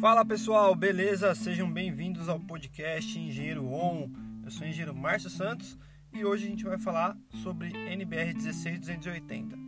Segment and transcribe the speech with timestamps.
[0.00, 1.34] Fala pessoal, beleza?
[1.34, 4.08] Sejam bem-vindos ao podcast Engenheiro On.
[4.44, 5.76] Eu sou o engenheiro Márcio Santos
[6.12, 9.58] e hoje a gente vai falar sobre NBR 16280.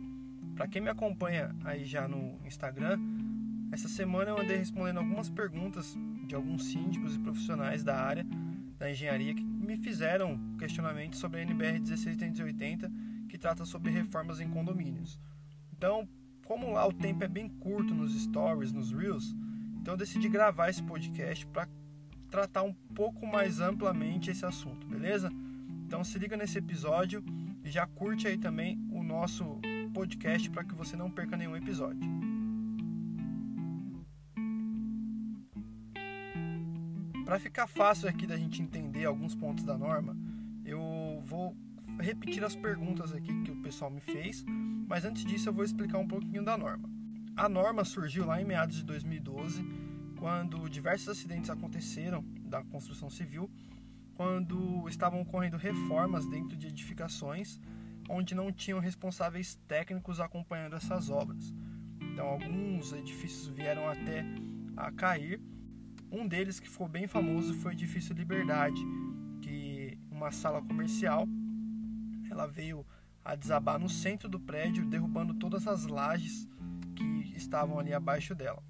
[0.55, 2.97] Para quem me acompanha aí já no Instagram,
[3.73, 8.25] essa semana eu andei respondendo algumas perguntas de alguns síndicos e profissionais da área
[8.79, 12.89] da engenharia que me fizeram questionamentos sobre a NBR 16380,
[13.27, 15.19] que trata sobre reformas em condomínios.
[15.73, 16.07] Então,
[16.45, 19.35] como lá o tempo é bem curto nos stories, nos reels,
[19.81, 21.67] então eu decidi gravar esse podcast para
[22.29, 25.31] tratar um pouco mais amplamente esse assunto, beleza?
[25.87, 27.23] Então se liga nesse episódio
[27.63, 29.59] e já curte aí também o nosso
[29.91, 31.99] podcast para que você não perca nenhum episódio.
[37.25, 40.15] Para ficar fácil aqui da gente entender alguns pontos da norma,
[40.63, 41.55] eu vou
[41.99, 44.45] repetir as perguntas aqui que o pessoal me fez,
[44.87, 47.00] mas antes disso eu vou explicar um pouquinho da norma.
[47.35, 49.63] A norma surgiu lá em meados de 2012,
[50.17, 53.49] quando diversos acidentes aconteceram da construção civil,
[54.13, 57.59] quando estavam ocorrendo reformas dentro de edificações
[58.09, 61.53] onde não tinham responsáveis técnicos acompanhando essas obras.
[62.01, 64.25] Então, alguns edifícios vieram até
[64.75, 65.41] a cair.
[66.11, 68.81] Um deles que ficou bem famoso foi o edifício Liberdade,
[69.41, 71.25] que uma sala comercial,
[72.29, 72.85] ela veio
[73.23, 76.47] a desabar no centro do prédio, derrubando todas as lajes
[77.41, 78.63] estavam ali abaixo dela.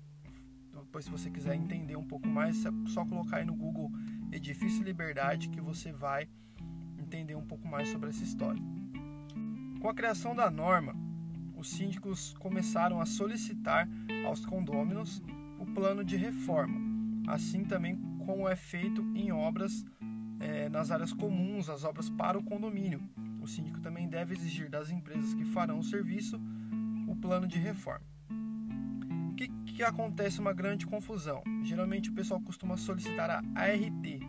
[0.91, 3.89] Depois, se você quiser entender um pouco mais, é só colocar aí no Google
[4.29, 6.27] Edifício Liberdade que você vai
[6.97, 8.61] entender um pouco mais sobre essa história.
[9.79, 10.93] Com a criação da norma,
[11.55, 13.87] os síndicos começaram a solicitar
[14.25, 15.23] aos condôminos
[15.59, 16.77] o plano de reforma,
[17.27, 19.85] assim também como é feito em obras
[20.41, 23.01] é, nas áreas comuns, as obras para o condomínio.
[23.41, 26.37] O síndico também deve exigir das empresas que farão o serviço
[27.07, 28.10] o plano de reforma
[29.41, 31.41] que, que acontece uma grande confusão?
[31.63, 34.21] Geralmente o pessoal costuma solicitar a ART.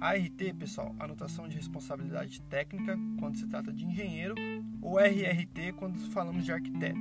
[0.00, 4.34] ART, pessoal, anotação de responsabilidade técnica quando se trata de engenheiro,
[4.80, 6.98] ou RRT quando falamos de arquiteto.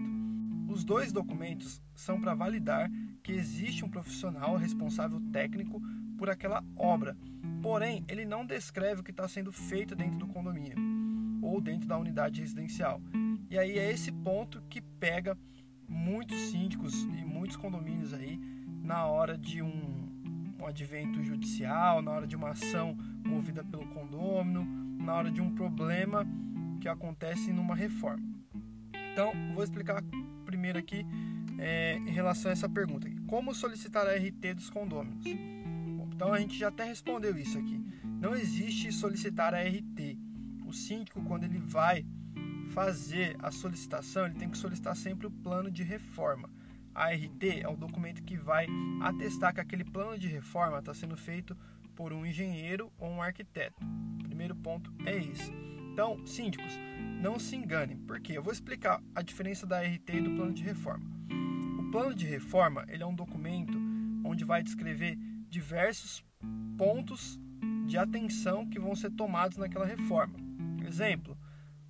[0.68, 2.90] Os dois documentos são para validar
[3.24, 5.82] que existe um profissional responsável técnico
[6.18, 7.18] por aquela obra,
[7.62, 10.78] porém ele não descreve o que está sendo feito dentro do condomínio
[11.42, 13.02] ou dentro da unidade residencial.
[13.50, 15.36] E aí é esse ponto que pega
[15.92, 18.40] muitos síndicos e muitos condomínios aí
[18.84, 20.10] na hora de um,
[20.60, 22.96] um advento judicial, na hora de uma ação
[23.26, 24.66] movida pelo condômino,
[24.98, 26.26] na hora de um problema
[26.80, 28.24] que acontece numa reforma.
[29.12, 30.02] Então, vou explicar
[30.46, 31.06] primeiro aqui
[31.60, 33.10] é, em relação a essa pergunta.
[33.28, 35.26] Como solicitar a RT dos condôminos?
[35.98, 37.84] Bom, então, a gente já até respondeu isso aqui.
[38.04, 40.18] Não existe solicitar a RT.
[40.66, 42.06] O síndico, quando ele vai
[42.74, 46.50] fazer a solicitação, ele tem que solicitar sempre o plano de reforma.
[46.94, 48.68] ART é o documento que vai
[49.02, 51.58] atestar que aquele plano de reforma está sendo feito
[51.96, 53.84] por um engenheiro ou um arquiteto.
[54.20, 55.52] O primeiro ponto é esse.
[55.92, 56.74] Então, síndicos,
[57.22, 60.64] não se enganem, porque eu vou explicar a diferença da ART e do plano de
[60.64, 61.06] reforma.
[61.80, 63.78] O plano de reforma ele é um documento
[64.24, 65.18] onde vai descrever
[65.50, 66.24] diversos
[66.78, 67.40] pontos
[67.86, 70.36] de atenção que vão ser tomados naquela reforma.
[70.88, 71.38] Exemplo,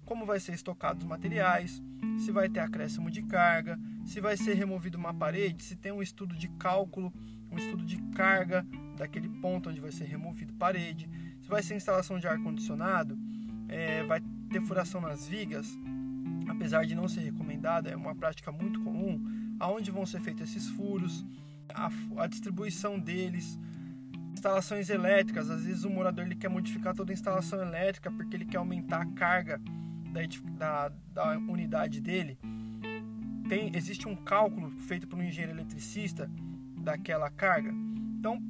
[0.05, 1.81] como vai ser estocado os materiais,
[2.19, 3.79] se vai ter acréscimo de carga,
[4.11, 7.13] se vai ser removido uma parede, se tem um estudo de cálculo,
[7.49, 8.67] um estudo de carga
[8.97, 11.09] daquele ponto onde vai ser removido parede,
[11.41, 13.17] se vai ser instalação de ar condicionado,
[13.69, 15.79] é, vai ter furação nas vigas,
[16.49, 20.67] apesar de não ser recomendada, é uma prática muito comum, aonde vão ser feitos esses
[20.67, 21.25] furos,
[21.73, 23.57] a, a distribuição deles,
[24.33, 28.45] instalações elétricas, às vezes o morador ele quer modificar toda a instalação elétrica porque ele
[28.45, 29.61] quer aumentar a carga
[30.11, 30.21] da,
[30.57, 32.37] da, da unidade dele,
[33.51, 36.31] tem, existe um cálculo feito por um engenheiro eletricista
[36.77, 37.69] daquela carga.
[38.17, 38.41] Então,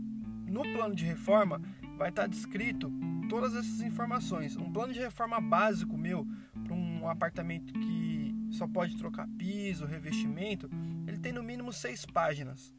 [0.46, 1.60] no plano de reforma
[1.98, 2.94] vai estar descrito
[3.28, 4.56] todas essas informações.
[4.56, 6.28] Um plano de reforma básico meu
[6.64, 10.70] para um apartamento que só pode trocar piso, revestimento,
[11.08, 12.72] ele tem no mínimo seis páginas.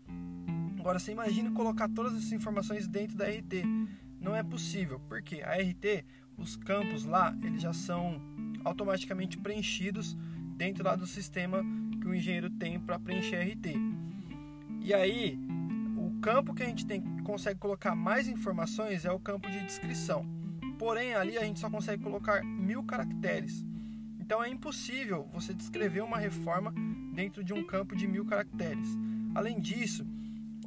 [0.79, 3.65] Agora você imagina colocar todas essas informações dentro da RT.
[4.21, 6.05] Não é possível, porque a RT,
[6.39, 8.23] os campos lá, eles já são
[8.65, 10.17] automaticamente preenchidos
[10.57, 11.65] dentro lá do sistema
[12.03, 13.75] que o engenheiro tem para preencher RT.
[14.81, 15.39] E aí,
[15.97, 20.27] o campo que a gente tem, consegue colocar mais informações é o campo de descrição.
[20.79, 23.65] Porém, ali a gente só consegue colocar mil caracteres.
[24.19, 26.75] Então é impossível você descrever uma reforma
[27.15, 28.89] dentro de um campo de mil caracteres.
[29.33, 30.05] Além disso,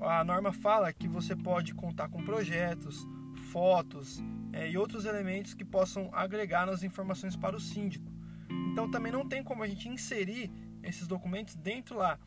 [0.01, 3.05] a norma fala que você pode contar com projetos,
[3.51, 4.23] fotos,
[4.53, 8.09] é, e outros elementos que possam agregar nas informações para o síndico.
[8.71, 10.49] Então também não tem como a gente inserir
[10.85, 12.19] esses documentos dentro lá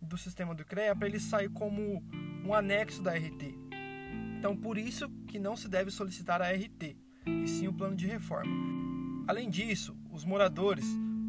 [0.00, 2.02] do sistema do CREA para ele sair como
[2.44, 3.54] um anexo da RT.
[4.38, 6.96] Então, por isso que não se deve solicitar a RT,
[7.26, 8.52] e sim o plano de reforma.
[9.26, 10.84] Além disso, os moradores,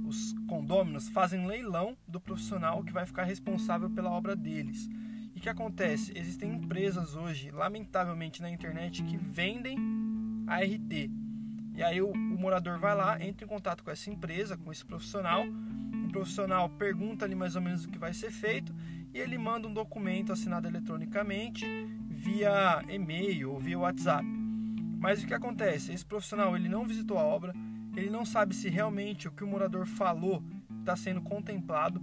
[0.06, 4.88] os condôminos, fazem leilão do profissional que vai ficar responsável pela obra deles.
[5.34, 6.12] E o que acontece?
[6.16, 9.78] Existem empresas hoje, lamentavelmente na internet, que vendem
[10.48, 11.10] a RT.
[11.76, 14.86] E aí o, o morador vai lá, entra em contato com essa empresa, com esse
[14.86, 15.46] profissional,
[16.18, 18.74] profissional pergunta ali mais ou menos o que vai ser feito
[19.14, 21.66] e ele manda um documento assinado eletronicamente
[22.10, 24.26] via e-mail ou via WhatsApp.
[25.00, 25.94] Mas o que acontece?
[25.94, 27.54] Esse profissional ele não visitou a obra,
[27.96, 30.44] ele não sabe se realmente o que o morador falou
[30.80, 32.02] está sendo contemplado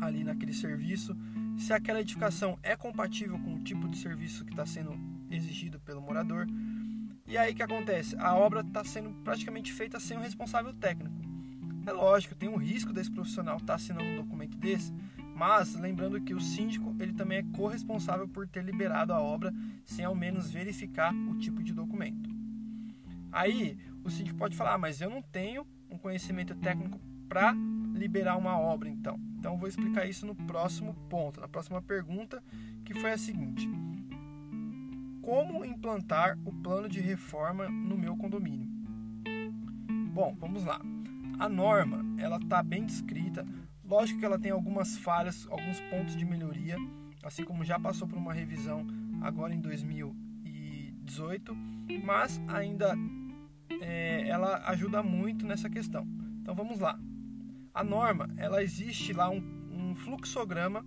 [0.00, 1.14] ali naquele serviço,
[1.58, 4.98] se aquela edificação é compatível com o tipo de serviço que está sendo
[5.30, 6.46] exigido pelo morador.
[7.26, 8.16] E aí o que acontece?
[8.16, 11.17] A obra está sendo praticamente feita sem o responsável técnico.
[11.88, 14.92] É lógico, tem um risco desse profissional estar tá assinando um documento desse,
[15.34, 19.54] mas lembrando que o síndico ele também é corresponsável por ter liberado a obra
[19.86, 22.28] sem ao menos verificar o tipo de documento.
[23.32, 27.54] Aí o síndico pode falar, ah, mas eu não tenho um conhecimento técnico para
[27.94, 29.18] liberar uma obra, então.
[29.38, 32.44] Então vou explicar isso no próximo ponto, na próxima pergunta,
[32.84, 33.66] que foi a seguinte:
[35.22, 38.68] Como implantar o plano de reforma no meu condomínio?
[40.12, 40.82] Bom, vamos lá.
[41.38, 43.46] A norma, ela está bem descrita,
[43.88, 46.76] Lógico que ela tem algumas falhas, alguns pontos de melhoria,
[47.22, 48.86] assim como já passou por uma revisão
[49.22, 51.56] agora em 2018,
[52.04, 52.94] mas ainda
[53.80, 56.06] é, ela ajuda muito nessa questão.
[56.42, 57.00] Então vamos lá.
[57.72, 59.42] A norma, ela existe lá um,
[59.72, 60.84] um fluxograma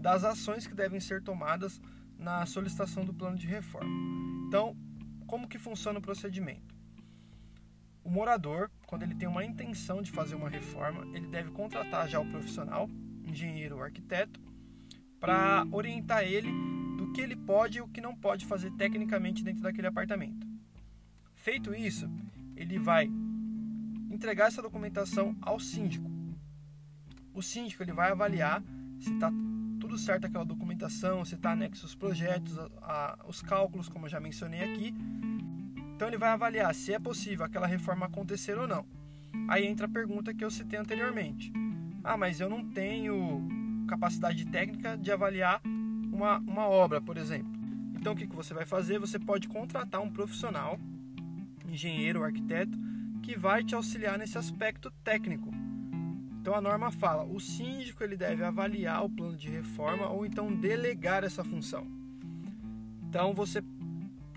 [0.00, 1.80] das ações que devem ser tomadas
[2.16, 3.90] na solicitação do plano de reforma.
[4.46, 4.76] Então,
[5.26, 6.77] como que funciona o procedimento?
[8.08, 12.18] O morador, quando ele tem uma intenção de fazer uma reforma, ele deve contratar já
[12.18, 12.88] o profissional,
[13.22, 14.40] engenheiro ou arquiteto,
[15.20, 16.50] para orientar ele
[16.96, 20.46] do que ele pode e o que não pode fazer tecnicamente dentro daquele apartamento.
[21.34, 22.10] Feito isso,
[22.56, 23.10] ele vai
[24.10, 26.10] entregar essa documentação ao síndico.
[27.34, 28.62] O síndico ele vai avaliar
[28.98, 29.30] se está
[29.78, 34.10] tudo certo aquela documentação, se está anexo os projetos, a, a, os cálculos, como eu
[34.10, 34.94] já mencionei aqui,
[35.98, 38.86] então ele vai avaliar se é possível aquela reforma acontecer ou não.
[39.48, 41.52] Aí entra a pergunta que eu citei anteriormente.
[42.04, 43.44] Ah, mas eu não tenho
[43.88, 47.50] capacidade técnica de avaliar uma, uma obra, por exemplo.
[47.96, 49.00] Então o que, que você vai fazer?
[49.00, 50.78] Você pode contratar um profissional,
[51.68, 52.78] engenheiro ou arquiteto,
[53.20, 55.50] que vai te auxiliar nesse aspecto técnico.
[56.40, 60.54] Então a norma fala, o síndico ele deve avaliar o plano de reforma ou então
[60.54, 61.88] delegar essa função.
[63.02, 63.60] Então você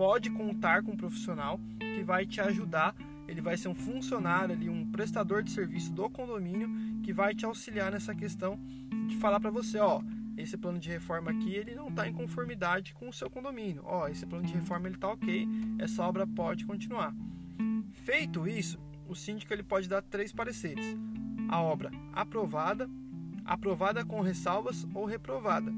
[0.02, 2.96] pode contar com um profissional que vai te ajudar.
[3.28, 6.68] Ele vai ser um funcionário ali, um prestador de serviço do condomínio
[7.04, 8.60] que vai te auxiliar nessa questão
[9.08, 10.02] de falar para você, ó,
[10.36, 13.84] esse plano de reforma aqui ele não está em conformidade com o seu condomínio.
[13.86, 17.14] Ó, esse plano de reforma ele está ok, essa obra pode continuar.
[17.92, 20.98] Feito isso, o síndico ele pode dar três pareceres:
[21.48, 22.90] a obra aprovada,
[23.46, 25.72] aprovada com ressalvas ou reprovada.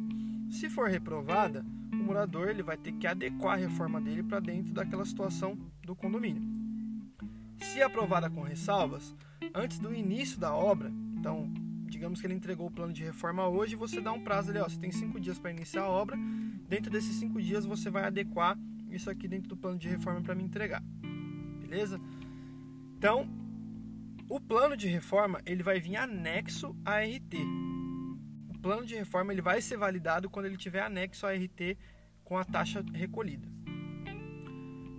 [0.53, 4.71] Se for reprovada, o morador ele vai ter que adequar a reforma dele para dentro
[4.71, 6.43] daquela situação do condomínio.
[7.57, 9.15] Se aprovada com ressalvas,
[9.51, 11.51] antes do início da obra, então
[11.87, 14.69] digamos que ele entregou o plano de reforma hoje, você dá um prazo ali, ó,
[14.69, 16.15] você tem cinco dias para iniciar a obra.
[16.69, 18.55] Dentro desses cinco dias você vai adequar
[18.91, 20.83] isso aqui dentro do plano de reforma para me entregar,
[21.61, 21.99] beleza?
[22.95, 23.27] Então,
[24.29, 27.72] o plano de reforma ele vai vir anexo à RT.
[28.63, 31.77] Plano de reforma ele vai ser validado quando ele tiver anexo à RT
[32.23, 33.45] com a taxa recolhida.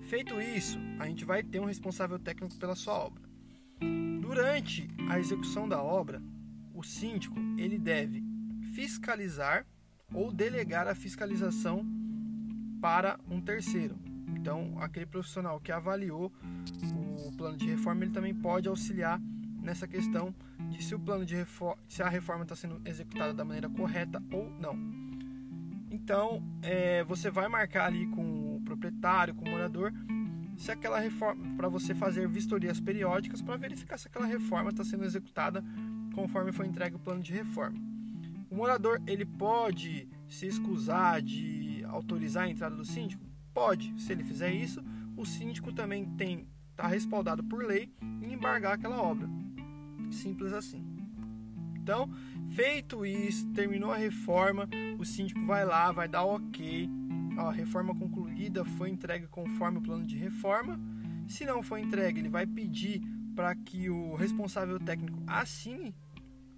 [0.02, 3.23] Feito isso, a gente vai ter um responsável técnico pela sua obra.
[4.21, 6.23] Durante a execução da obra,
[6.75, 8.23] o síndico ele deve
[8.75, 9.66] fiscalizar
[10.12, 11.87] ou delegar a fiscalização
[12.83, 13.99] para um terceiro.
[14.28, 16.30] Então, aquele profissional que avaliou
[17.26, 19.18] o plano de reforma, ele também pode auxiliar
[19.64, 20.35] nessa questão
[20.71, 24.23] de se o plano de reforma, se a reforma está sendo executada da maneira correta
[24.30, 24.78] ou não.
[25.90, 29.92] Então, é, você vai marcar ali com o proprietário, com o morador,
[30.56, 35.04] se aquela reforma, para você fazer vistorias periódicas para verificar se aquela reforma está sendo
[35.04, 35.64] executada
[36.14, 37.78] conforme foi entregue o plano de reforma.
[38.50, 43.25] O morador ele pode se excusar de autorizar a entrada do síndico?
[43.52, 43.94] Pode.
[44.00, 44.85] Se ele fizer isso,
[45.16, 49.28] o síndico também tem está respaldado por lei em embargar aquela obra.
[50.14, 50.85] Simples assim.
[51.76, 52.11] Então,
[52.54, 54.68] feito isso, terminou a reforma,
[54.99, 56.88] o síndico vai lá, vai dar ok.
[57.37, 60.80] Ó, a reforma concluída foi entregue conforme o plano de reforma.
[61.28, 63.02] Se não foi entregue, ele vai pedir
[63.35, 65.94] para que o responsável técnico assine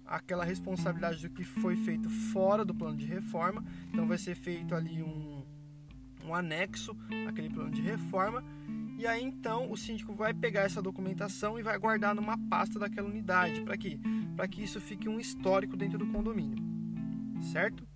[0.05, 3.63] aquela responsabilidade do que foi feito fora do plano de reforma.
[3.91, 5.45] Então vai ser feito ali um,
[6.25, 6.95] um anexo
[7.27, 8.43] àquele plano de reforma.
[8.97, 13.07] E aí então o síndico vai pegar essa documentação e vai guardar numa pasta daquela
[13.07, 13.61] unidade.
[13.61, 13.99] Para quê?
[14.35, 16.57] Para que isso fique um histórico dentro do condomínio.
[17.51, 17.87] Certo?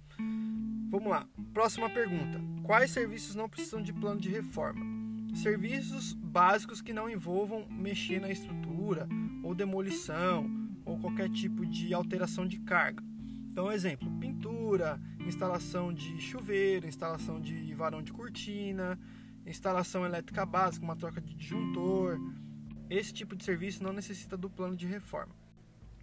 [0.89, 1.27] Vamos lá.
[1.51, 2.39] Próxima pergunta.
[2.61, 4.85] Quais serviços não precisam de plano de reforma?
[5.33, 9.07] Serviços básicos que não envolvam mexer na estrutura
[9.41, 10.45] ou demolição
[10.85, 13.03] ou qualquer tipo de alteração de carga.
[13.49, 18.99] Então, exemplo, pintura, instalação de chuveiro, instalação de varão de cortina,
[19.45, 22.19] instalação elétrica básica, uma troca de disjuntor.
[22.89, 25.33] Esse tipo de serviço não necessita do plano de reforma.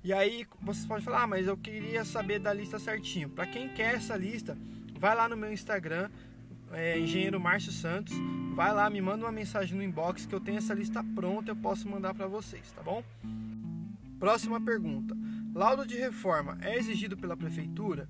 [0.03, 3.29] E aí vocês podem falar, ah, mas eu queria saber da lista certinho.
[3.29, 4.57] Para quem quer essa lista,
[4.99, 6.09] vai lá no meu Instagram,
[6.73, 8.15] é, engenheiro Márcio Santos,
[8.55, 11.57] vai lá, me manda uma mensagem no inbox que eu tenho essa lista pronta, eu
[11.57, 13.03] posso mandar para vocês, tá bom?
[14.19, 15.17] Próxima pergunta.
[15.55, 18.09] Laudo de reforma é exigido pela prefeitura?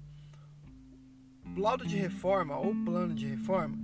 [1.57, 3.77] Laudo de reforma ou plano de reforma,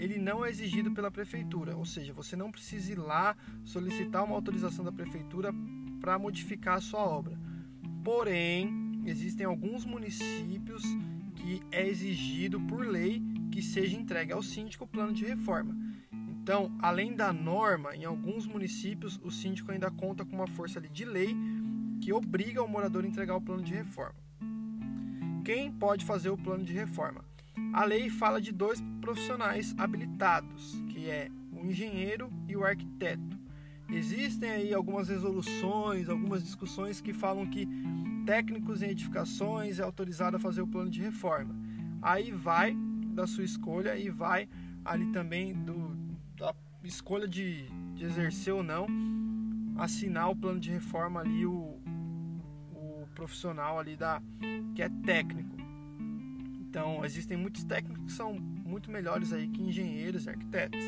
[0.00, 4.34] ele não é exigido pela prefeitura, ou seja, você não precisa ir lá solicitar uma
[4.34, 5.52] autorização da prefeitura
[6.00, 7.38] para modificar a sua obra.
[8.02, 10.82] Porém, existem alguns municípios
[11.36, 15.76] que é exigido por lei que seja entregue ao síndico o plano de reforma.
[16.42, 21.04] Então, além da norma, em alguns municípios o síndico ainda conta com uma força de
[21.04, 21.36] lei
[22.00, 24.16] que obriga o morador a entregar o plano de reforma.
[25.44, 27.29] Quem pode fazer o plano de reforma?
[27.72, 33.38] A lei fala de dois profissionais habilitados, que é o engenheiro e o arquiteto.
[33.88, 37.68] Existem aí algumas resoluções, algumas discussões que falam que
[38.24, 41.54] técnicos em edificações é autorizado a fazer o plano de reforma.
[42.00, 42.76] Aí vai
[43.14, 44.48] da sua escolha e vai
[44.84, 45.96] ali também do,
[46.36, 46.54] da
[46.84, 48.86] escolha de, de exercer ou não
[49.76, 51.80] assinar o plano de reforma ali o,
[53.20, 54.22] profissional ali da
[54.74, 55.59] que é técnico.
[56.70, 60.80] Então, existem muitos técnicos que são muito melhores aí que engenheiros e arquitetos.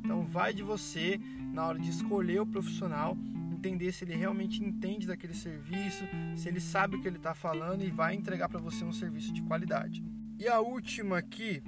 [0.00, 1.20] Então, vai de você
[1.54, 3.16] na hora de escolher o profissional,
[3.52, 6.02] entender se ele realmente entende daquele serviço,
[6.36, 9.32] se ele sabe o que ele está falando e vai entregar para você um serviço
[9.32, 10.02] de qualidade.
[10.40, 11.62] E a última aqui,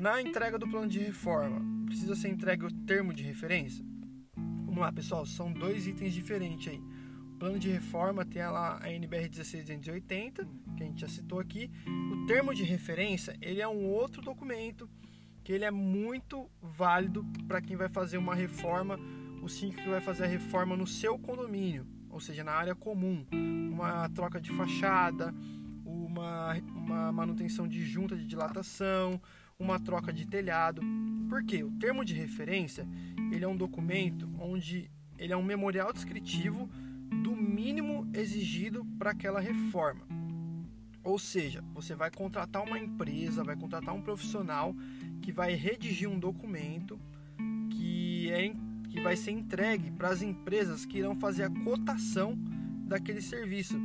[0.00, 3.84] na entrega do plano de reforma, precisa ser entregue o termo de referência?
[4.34, 6.97] Vamos lá, pessoal, são dois itens diferentes aí
[7.38, 11.70] plano de reforma tem lá a NBR 16280, que a gente já citou aqui.
[11.86, 14.88] O termo de referência, ele é um outro documento
[15.44, 18.98] que ele é muito válido para quem vai fazer uma reforma,
[19.40, 23.24] o síndico que vai fazer a reforma no seu condomínio, ou seja, na área comum,
[23.32, 25.32] uma troca de fachada,
[25.86, 29.20] uma, uma manutenção de junta de dilatação,
[29.58, 30.82] uma troca de telhado.
[31.28, 31.62] Por quê?
[31.62, 32.86] O termo de referência,
[33.32, 36.68] ele é um documento onde ele é um memorial descritivo
[37.22, 40.06] do mínimo exigido para aquela reforma.
[41.02, 44.74] Ou seja, você vai contratar uma empresa, vai contratar um profissional
[45.22, 47.00] que vai redigir um documento
[47.70, 48.52] que, é,
[48.88, 52.36] que vai ser entregue para as empresas que irão fazer a cotação
[52.86, 53.78] daquele serviço.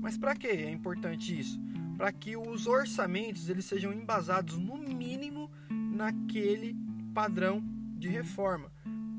[0.00, 1.60] Mas para que é importante isso?
[1.96, 6.76] Para que os orçamentos eles sejam embasados no mínimo naquele
[7.14, 7.62] padrão
[7.96, 8.70] de reforma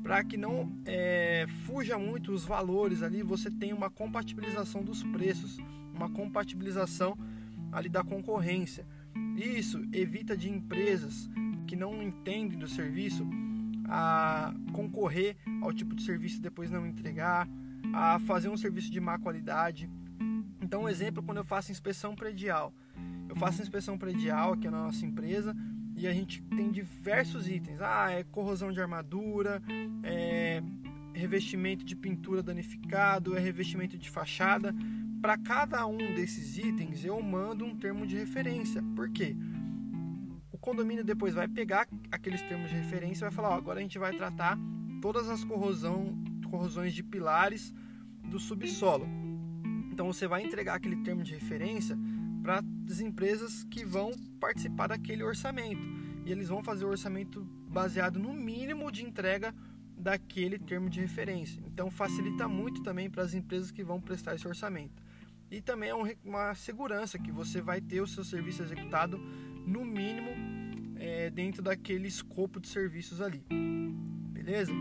[0.08, 5.58] para que não é, fuja muito os valores ali, você tem uma compatibilização dos preços,
[5.94, 7.14] uma compatibilização
[7.70, 8.86] ali da concorrência.
[9.36, 11.28] Isso evita de empresas
[11.66, 13.28] que não entendem do serviço
[13.84, 17.46] a concorrer ao tipo de serviço e depois não entregar,
[17.92, 19.90] a fazer um serviço de má qualidade.
[20.62, 22.72] Então, um exemplo quando eu faço inspeção predial.
[23.28, 25.54] Eu faço inspeção predial aqui na nossa empresa
[25.98, 27.80] e a gente tem diversos itens.
[27.80, 29.60] Ah, é corrosão de armadura,
[30.04, 30.62] é
[31.12, 34.72] revestimento de pintura danificado, é revestimento de fachada.
[35.20, 38.82] Para cada um desses itens eu mando um termo de referência.
[38.94, 39.36] Por quê?
[40.52, 43.82] O condomínio depois vai pegar aqueles termos de referência e vai falar: ó, agora a
[43.82, 44.56] gente vai tratar
[45.02, 46.16] todas as corrosão,
[46.48, 47.74] corrosões de pilares
[48.30, 49.08] do subsolo.
[49.90, 51.98] Então você vai entregar aquele termo de referência
[52.40, 55.86] para as empresas que vão participar daquele orçamento.
[56.24, 59.54] E eles vão fazer o orçamento baseado no mínimo de entrega
[59.96, 61.62] daquele termo de referência.
[61.66, 65.02] Então facilita muito também para as empresas que vão prestar esse orçamento.
[65.50, 69.18] E também é uma segurança que você vai ter o seu serviço executado
[69.66, 70.30] no mínimo
[70.96, 73.44] é, dentro daquele escopo de serviços ali.
[74.32, 74.72] Beleza?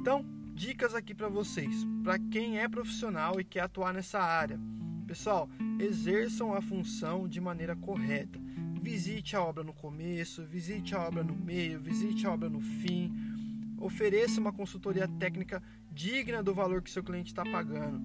[0.00, 0.24] Então,
[0.54, 4.58] dicas aqui para vocês, para quem é profissional e quer atuar nessa área.
[5.06, 5.48] Pessoal,
[5.78, 8.38] exerçam a função de maneira correta.
[8.80, 13.12] Visite a obra no começo, visite a obra no meio, visite a obra no fim.
[13.78, 18.02] Ofereça uma consultoria técnica digna do valor que seu cliente está pagando.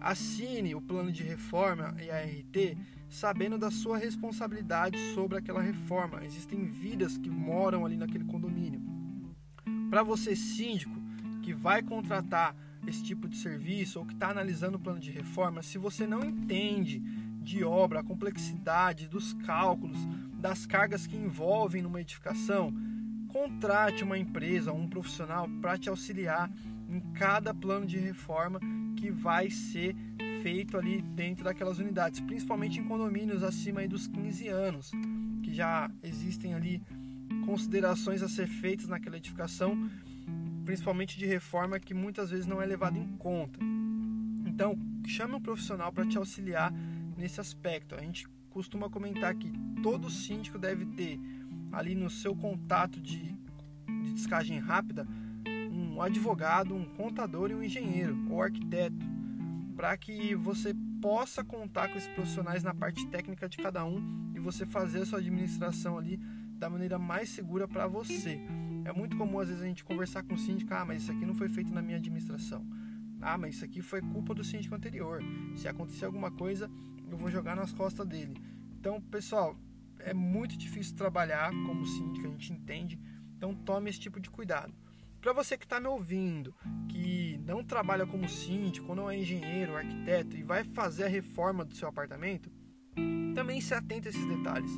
[0.00, 2.76] Assine o plano de reforma e a RT
[3.08, 6.24] sabendo da sua responsabilidade sobre aquela reforma.
[6.24, 8.80] Existem vidas que moram ali naquele condomínio.
[9.90, 10.94] Para você, síndico,
[11.42, 12.54] que vai contratar
[12.86, 16.24] esse tipo de serviço ou que está analisando o plano de reforma, se você não
[16.24, 17.00] entende
[17.42, 19.98] de obra, a complexidade dos cálculos,
[20.38, 22.72] das cargas que envolvem numa edificação,
[23.28, 26.50] contrate uma empresa um profissional para te auxiliar
[26.88, 28.60] em cada plano de reforma
[28.96, 29.94] que vai ser
[30.42, 34.90] feito ali dentro daquelas unidades, principalmente em condomínios acima dos 15 anos,
[35.42, 36.82] que já existem ali
[37.44, 39.88] considerações a ser feitas naquela edificação,
[40.66, 43.58] principalmente de reforma que muitas vezes não é levado em conta.
[44.44, 46.72] Então, chame um profissional para te auxiliar
[47.16, 47.94] nesse aspecto.
[47.94, 51.20] A gente costuma comentar que todo síndico deve ter
[51.70, 53.32] ali no seu contato de,
[54.02, 55.06] de descagem rápida
[55.70, 59.06] um advogado, um contador e um engenheiro ou arquiteto,
[59.76, 64.40] para que você possa contar com esses profissionais na parte técnica de cada um e
[64.40, 66.18] você fazer a sua administração ali
[66.58, 68.40] da maneira mais segura para você.
[68.86, 71.26] É muito comum às vezes a gente conversar com o síndico, ah, mas isso aqui
[71.26, 72.64] não foi feito na minha administração.
[73.20, 75.20] Ah, mas isso aqui foi culpa do síndico anterior.
[75.56, 76.70] Se acontecer alguma coisa,
[77.10, 78.40] eu vou jogar nas costas dele.
[78.78, 79.56] Então, pessoal,
[79.98, 83.00] é muito difícil trabalhar como síndico, a gente entende.
[83.36, 84.72] Então, tome esse tipo de cuidado.
[85.20, 86.54] Para você que está me ouvindo,
[86.88, 91.74] que não trabalha como síndico, não é engenheiro, arquiteto e vai fazer a reforma do
[91.74, 92.52] seu apartamento,
[93.34, 94.70] também se atente a esses detalhes.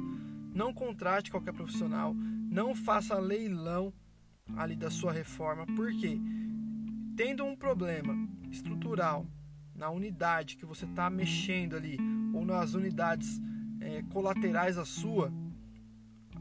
[0.54, 2.16] Não contrate qualquer profissional,
[2.50, 3.92] não faça leilão
[4.56, 6.20] ali da sua reforma, porque
[7.16, 8.14] tendo um problema
[8.50, 9.26] estrutural
[9.74, 11.98] na unidade que você está mexendo ali
[12.32, 13.40] ou nas unidades
[13.80, 15.32] é, colaterais à sua,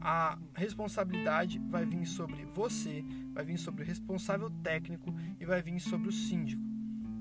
[0.00, 5.80] a responsabilidade vai vir sobre você, vai vir sobre o responsável técnico e vai vir
[5.80, 6.62] sobre o síndico.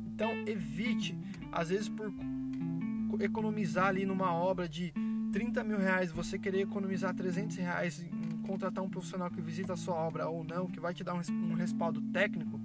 [0.05, 1.17] Então evite,
[1.51, 2.13] às vezes por
[3.19, 4.93] economizar ali numa obra de
[5.31, 8.05] 30 mil reais, você querer economizar 300 reais
[8.47, 11.53] contratar um profissional que visita a sua obra ou não, que vai te dar um
[11.53, 12.59] respaldo técnico,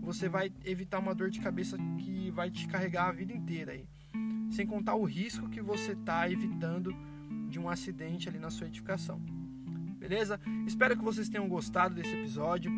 [0.00, 3.84] você vai evitar uma dor de cabeça que vai te carregar a vida inteira aí.
[4.50, 6.94] Sem contar o risco que você está evitando
[7.48, 9.20] de um acidente ali na sua edificação.
[9.98, 10.40] Beleza?
[10.66, 12.70] Espero que vocês tenham gostado desse episódio.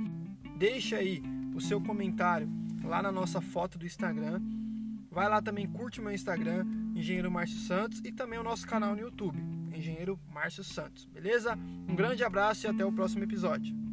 [0.58, 1.22] Deixa aí
[1.54, 2.48] o seu comentário
[2.82, 4.40] lá na nossa foto do Instagram.
[5.10, 8.94] Vai lá também, curte o meu Instagram, Engenheiro Márcio Santos, e também o nosso canal
[8.94, 9.40] no YouTube,
[9.84, 11.04] Engenheiro Márcio Santos.
[11.04, 11.54] Beleza?
[11.54, 13.83] Um grande abraço e até o próximo episódio.